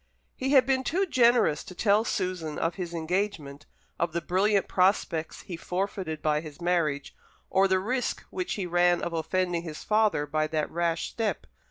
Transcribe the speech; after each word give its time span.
He 0.35 0.49
had 0.53 0.65
been 0.65 0.83
too 0.83 1.05
generous 1.05 1.63
to 1.63 1.75
tell 1.75 2.03
Susan 2.03 2.57
of 2.57 2.73
his 2.73 2.91
engagement, 2.91 3.67
of 3.99 4.13
the 4.13 4.19
brilliant 4.21 4.67
prospects 4.67 5.41
he 5.43 5.55
forfeited 5.55 6.23
by 6.23 6.41
his 6.41 6.59
marriage, 6.59 7.15
or 7.51 7.67
the 7.67 7.77
risk 7.77 8.23
which 8.31 8.55
he 8.55 8.65
ran 8.65 9.03
of 9.03 9.13
offending 9.13 9.61
his 9.61 9.83
father 9.83 10.25
by 10.25 10.47
that 10.47 10.71
rash 10.71 11.11
step. 11.11 11.45